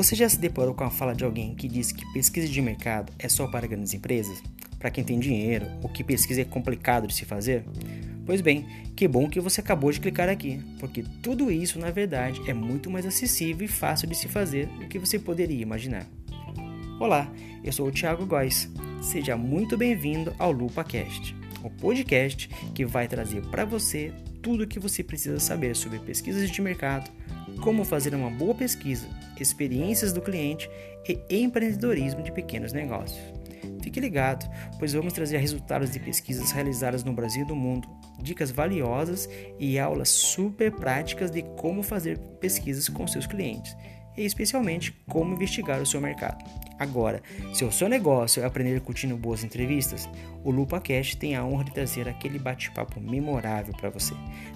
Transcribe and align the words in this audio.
Você 0.00 0.16
já 0.16 0.26
se 0.30 0.38
deparou 0.38 0.72
com 0.72 0.82
a 0.82 0.88
fala 0.88 1.14
de 1.14 1.24
alguém 1.24 1.54
que 1.54 1.68
diz 1.68 1.92
que 1.92 2.10
pesquisa 2.14 2.48
de 2.48 2.62
mercado 2.62 3.12
é 3.18 3.28
só 3.28 3.46
para 3.46 3.66
grandes 3.66 3.92
empresas? 3.92 4.42
Para 4.78 4.90
quem 4.90 5.04
tem 5.04 5.20
dinheiro, 5.20 5.66
ou 5.82 5.90
que 5.90 6.02
pesquisa 6.02 6.40
é 6.40 6.44
complicado 6.46 7.06
de 7.06 7.12
se 7.12 7.26
fazer? 7.26 7.66
Pois 8.24 8.40
bem, 8.40 8.64
que 8.96 9.06
bom 9.06 9.28
que 9.28 9.38
você 9.40 9.60
acabou 9.60 9.92
de 9.92 10.00
clicar 10.00 10.30
aqui, 10.30 10.58
porque 10.78 11.04
tudo 11.22 11.50
isso, 11.50 11.78
na 11.78 11.90
verdade, 11.90 12.40
é 12.48 12.54
muito 12.54 12.90
mais 12.90 13.04
acessível 13.04 13.66
e 13.66 13.68
fácil 13.68 14.08
de 14.08 14.14
se 14.14 14.26
fazer 14.26 14.68
do 14.68 14.88
que 14.88 14.98
você 14.98 15.18
poderia 15.18 15.60
imaginar. 15.60 16.06
Olá, 16.98 17.30
eu 17.62 17.70
sou 17.70 17.86
o 17.86 17.92
Thiago 17.92 18.24
Góes. 18.24 18.70
Seja 19.02 19.36
muito 19.36 19.76
bem-vindo 19.76 20.34
ao 20.38 20.50
LupaCast, 20.50 21.36
o 21.62 21.68
podcast 21.68 22.48
que 22.74 22.86
vai 22.86 23.06
trazer 23.06 23.42
para 23.48 23.66
você 23.66 24.14
tudo 24.42 24.64
o 24.64 24.66
que 24.66 24.78
você 24.78 25.02
precisa 25.02 25.38
saber 25.38 25.76
sobre 25.76 25.98
pesquisas 25.98 26.50
de 26.50 26.62
mercado, 26.62 27.10
como 27.62 27.84
fazer 27.84 28.14
uma 28.14 28.30
boa 28.30 28.54
pesquisa, 28.54 29.06
experiências 29.38 30.12
do 30.12 30.20
cliente 30.20 30.70
e 31.06 31.42
empreendedorismo 31.42 32.22
de 32.22 32.32
pequenos 32.32 32.72
negócios. 32.72 33.39
Fique 33.82 34.00
ligado, 34.00 34.48
pois 34.78 34.92
vamos 34.92 35.12
trazer 35.12 35.38
resultados 35.38 35.90
de 35.90 35.98
pesquisas 35.98 36.52
realizadas 36.52 37.04
no 37.04 37.12
Brasil 37.12 37.44
e 37.44 37.48
no 37.48 37.56
mundo, 37.56 37.88
dicas 38.18 38.50
valiosas 38.50 39.28
e 39.58 39.78
aulas 39.78 40.08
super 40.08 40.72
práticas 40.72 41.30
de 41.30 41.42
como 41.56 41.82
fazer 41.82 42.18
pesquisas 42.40 42.88
com 42.88 43.06
seus 43.06 43.26
clientes 43.26 43.76
e 44.16 44.24
especialmente 44.24 44.92
como 45.08 45.34
investigar 45.34 45.80
o 45.80 45.86
seu 45.86 46.00
mercado. 46.00 46.44
Agora, 46.78 47.22
se 47.52 47.64
o 47.64 47.70
seu 47.70 47.88
negócio 47.88 48.42
é 48.42 48.46
aprender 48.46 48.80
curtindo 48.80 49.16
boas 49.16 49.44
entrevistas, 49.44 50.08
o 50.42 50.50
LupaCast 50.50 51.16
tem 51.16 51.36
a 51.36 51.44
honra 51.44 51.64
de 51.64 51.72
trazer 51.72 52.08
aquele 52.08 52.38
bate-papo 52.38 53.00
memorável 53.00 53.74
para 53.74 53.90
você. 53.90 54.14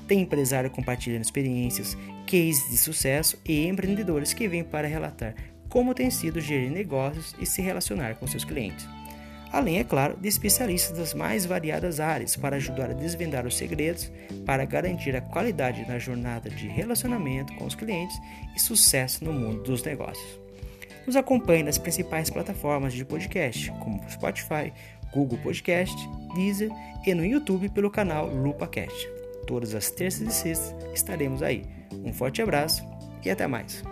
Tem 0.09 0.20
empresário 0.20 0.70
compartilhando 0.70 1.22
experiências, 1.22 1.97
cases 2.27 2.69
de 2.70 2.77
sucesso 2.77 3.38
e 3.45 3.66
empreendedores 3.66 4.33
que 4.33 4.48
vêm 4.48 4.64
para 4.64 4.88
relatar 4.88 5.34
como 5.69 5.92
tem 5.92 6.09
sido 6.09 6.41
gerir 6.41 6.70
negócios 6.70 7.34
e 7.41 7.44
se 7.44 7.61
relacionar 7.61 8.14
com 8.14 8.28
seus 8.28 8.44
clientes 8.44 8.86
além, 9.55 9.78
é 9.78 9.84
claro, 9.84 10.16
de 10.20 10.28
especialistas 10.28 10.97
das 10.97 11.14
mais 11.14 11.47
variadas 11.47 12.00
áreas 12.00 12.36
para 12.36 12.56
ajudar 12.56 12.91
a 12.91 12.94
desvendar 12.94 13.47
os 13.47 13.56
segredos 13.56 14.10
para 14.44 14.64
garantir 14.64 15.14
a 15.14 15.20
qualidade 15.20 15.86
na 15.88 15.98
jornada 15.98 16.50
de 16.50 16.66
relacionamento 16.66 17.55
com 17.55 17.64
os 17.64 17.75
clientes 17.75 18.16
e 18.55 18.60
sucesso 18.60 19.25
no 19.25 19.32
mundo 19.32 19.62
dos 19.62 19.82
negócios. 19.82 20.41
Nos 21.06 21.16
acompanhe 21.16 21.62
nas 21.62 21.78
principais 21.78 22.30
plataformas 22.30 22.94
de 22.94 23.05
podcast, 23.05 23.70
como 23.82 24.02
Spotify, 24.10 24.72
Google 25.12 25.38
Podcast, 25.38 25.97
Deezer 26.34 26.70
e 27.06 27.14
no 27.14 27.25
YouTube 27.25 27.69
pelo 27.69 27.91
canal 27.91 28.27
LupaCast. 28.27 29.08
Todas 29.47 29.75
as 29.75 29.91
terças 29.91 30.22
e 30.22 30.32
sextas 30.32 30.75
estaremos 30.94 31.42
aí. 31.42 31.62
Um 32.05 32.12
forte 32.12 32.42
abraço 32.42 32.82
e 33.25 33.30
até 33.30 33.47
mais. 33.47 33.82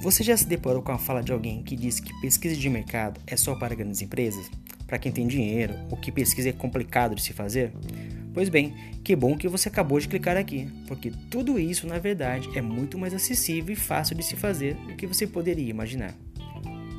Você 0.00 0.24
já 0.24 0.34
se 0.34 0.46
deparou 0.46 0.80
com 0.80 0.92
a 0.92 0.98
fala 0.98 1.22
de 1.22 1.30
alguém 1.30 1.62
que 1.62 1.76
diz 1.76 2.00
que 2.00 2.18
pesquisa 2.22 2.56
de 2.56 2.70
mercado 2.70 3.20
é 3.26 3.36
só 3.36 3.54
para 3.54 3.74
grandes 3.74 4.00
empresas? 4.00 4.50
Para 4.86 4.98
quem 4.98 5.12
tem 5.12 5.26
dinheiro, 5.26 5.74
ou 5.90 5.96
que 5.98 6.10
pesquisa 6.10 6.48
é 6.48 6.52
complicado 6.52 7.14
de 7.14 7.20
se 7.20 7.34
fazer? 7.34 7.70
Pois 8.32 8.48
bem, 8.48 8.74
que 9.04 9.14
bom 9.14 9.36
que 9.36 9.46
você 9.46 9.68
acabou 9.68 10.00
de 10.00 10.08
clicar 10.08 10.38
aqui, 10.38 10.72
porque 10.88 11.12
tudo 11.28 11.58
isso, 11.58 11.86
na 11.86 11.98
verdade, 11.98 12.48
é 12.56 12.62
muito 12.62 12.96
mais 12.96 13.12
acessível 13.12 13.74
e 13.74 13.76
fácil 13.76 14.16
de 14.16 14.24
se 14.24 14.36
fazer 14.36 14.74
do 14.74 14.96
que 14.96 15.06
você 15.06 15.26
poderia 15.26 15.68
imaginar. 15.68 16.14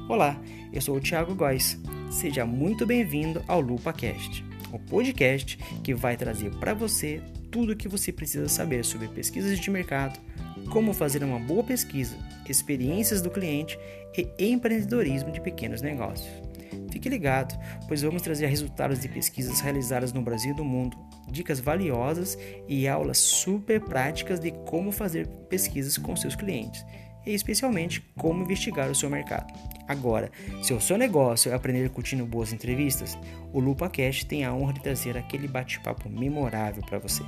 Olá, 0.07 0.39
eu 0.71 0.79
sou 0.79 0.95
o 0.95 1.01
Thiago 1.01 1.33
Góes. 1.33 1.79
Seja 2.11 2.45
muito 2.45 2.85
bem-vindo 2.85 3.43
ao 3.47 3.61
LupaCast, 3.61 4.45
o 4.71 4.77
podcast 4.77 5.57
que 5.83 5.95
vai 5.95 6.15
trazer 6.15 6.51
para 6.57 6.75
você 6.75 7.19
tudo 7.49 7.73
o 7.73 7.75
que 7.75 7.87
você 7.87 8.11
precisa 8.11 8.47
saber 8.47 8.85
sobre 8.85 9.07
pesquisas 9.07 9.59
de 9.59 9.71
mercado, 9.71 10.19
como 10.69 10.93
fazer 10.93 11.23
uma 11.23 11.39
boa 11.39 11.63
pesquisa, 11.63 12.15
experiências 12.47 13.21
do 13.21 13.31
cliente 13.31 13.79
e 14.15 14.51
empreendedorismo 14.51 15.31
de 15.31 15.41
pequenos 15.41 15.81
negócios. 15.81 16.29
Fique 16.91 17.09
ligado, 17.09 17.57
pois 17.87 18.01
vamos 18.01 18.21
trazer 18.21 18.47
resultados 18.47 18.99
de 18.99 19.07
pesquisas 19.07 19.61
realizadas 19.61 20.11
no 20.11 20.21
Brasil 20.21 20.53
e 20.53 20.57
no 20.57 20.65
mundo, 20.65 20.97
dicas 21.29 21.59
valiosas 21.59 22.37
e 22.67 22.87
aulas 22.87 23.17
super 23.17 23.79
práticas 23.79 24.39
de 24.39 24.51
como 24.65 24.91
fazer 24.91 25.27
pesquisas 25.49 25.97
com 25.97 26.15
seus 26.15 26.35
clientes 26.35 26.85
e 27.25 27.33
especialmente 27.33 28.01
como 28.17 28.43
investigar 28.43 28.89
o 28.89 28.95
seu 28.95 29.09
mercado. 29.09 29.53
Agora, 29.87 30.31
se 30.61 30.73
o 30.73 30.79
seu 30.79 30.97
negócio 30.97 31.51
é 31.51 31.55
aprender 31.55 31.89
curtindo 31.89 32.25
boas 32.25 32.53
entrevistas, 32.53 33.17
o 33.51 33.59
LupaCast 33.59 34.25
tem 34.25 34.45
a 34.45 34.53
honra 34.53 34.73
de 34.73 34.81
trazer 34.81 35.17
aquele 35.17 35.47
bate-papo 35.47 36.09
memorável 36.09 36.81
para 36.83 36.99
você. 36.99 37.23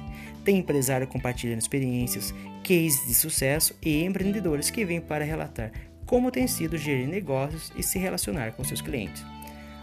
Tem 0.45 0.57
empresário 0.57 1.07
compartilhando 1.07 1.59
experiências, 1.59 2.33
cases 2.63 3.05
de 3.05 3.13
sucesso 3.13 3.75
e 3.81 4.03
empreendedores 4.03 4.69
que 4.69 4.85
vêm 4.85 5.01
para 5.01 5.25
relatar 5.25 5.71
como 6.05 6.31
tem 6.31 6.47
sido 6.47 6.77
gerir 6.77 7.07
negócios 7.07 7.71
e 7.75 7.81
se 7.81 7.97
relacionar 7.97 8.51
com 8.51 8.63
seus 8.63 8.81
clientes 8.81 9.23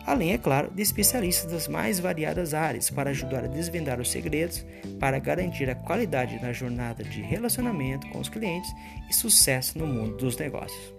além, 0.06 0.33
é 0.33 0.38
claro, 0.38 0.71
de 0.71 0.83
especialistas 0.83 1.50
das 1.50 1.69
mais 1.69 1.99
variadas 1.99 2.55
áreas 2.55 2.91
para 2.91 3.11
ajudar 3.11 3.44
a 3.44 3.49
desvendar 3.49 4.00
os 4.00 4.11
segredos 4.11 4.65
para 4.99 5.19
garantir 5.19 5.69
a 5.71 5.75
qualidade 5.75 6.41
na 6.41 6.53
jornada 6.53 7.03
de 7.05 7.21
relacionamento 7.21 8.09
com 8.09 8.19
os 8.19 8.28
clientes 8.28 8.71
e 9.09 9.15
sucesso 9.15 9.78
no 9.78 9.87
mundo 9.87 10.16
dos 10.16 10.37
negócios. 10.37 10.94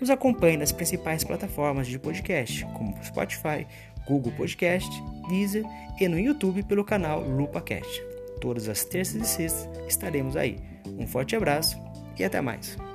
Nos 0.00 0.10
acompanhe 0.10 0.56
nas 0.56 0.72
principais 0.72 1.22
plataformas 1.22 1.86
de 1.86 1.98
podcast, 1.98 2.64
como 2.74 2.96
Spotify, 3.04 3.66
Google 4.06 4.32
Podcast, 4.32 4.90
Deezer 5.28 5.64
e 6.00 6.08
no 6.08 6.18
YouTube 6.18 6.62
pelo 6.62 6.84
canal 6.84 7.20
LupaCast. 7.20 8.02
Todas 8.40 8.68
as 8.68 8.84
terças 8.84 9.16
e 9.16 9.26
sextas 9.26 9.68
estaremos 9.86 10.36
aí. 10.36 10.58
Um 10.98 11.06
forte 11.06 11.36
abraço 11.36 11.78
e 12.18 12.24
até 12.24 12.40
mais! 12.40 12.89